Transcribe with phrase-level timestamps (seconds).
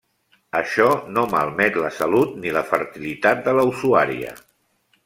[0.59, 4.35] Això no malmet la salut ni la fertilitat de la usuària.